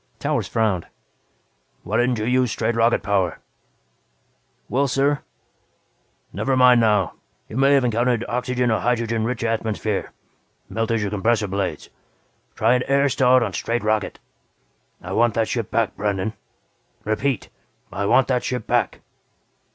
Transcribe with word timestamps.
Towers 0.17 0.47
frowned. 0.47 0.87
"Why 1.83 1.97
didn't 1.97 2.17
you 2.17 2.25
use 2.25 2.51
straight 2.51 2.73
rocket 2.73 3.03
power?" 3.03 3.37
"Well, 4.67 4.87
sir" 4.87 5.21
"Never 6.33 6.57
mind 6.57 6.81
now. 6.81 7.13
You 7.47 7.55
may 7.57 7.73
have 7.73 7.85
encountered 7.85 8.25
oxygen 8.27 8.71
or 8.71 8.79
hydrogen 8.79 9.25
rich 9.25 9.43
atmosphere 9.43 10.11
melted 10.67 11.01
your 11.01 11.11
compressor 11.11 11.47
blades. 11.47 11.91
Try 12.55 12.73
an 12.73 12.83
air 12.87 13.09
start 13.09 13.43
on 13.43 13.53
straight 13.53 13.83
rocket. 13.83 14.17
I 15.03 15.11
want 15.13 15.35
that 15.35 15.47
ship 15.47 15.69
back, 15.69 15.95
Brandon. 15.95 16.33
Repeat, 17.05 17.49
I 17.91 18.07
want 18.07 18.27
that 18.29 18.43
ship 18.43 18.65
back!" 18.65 19.01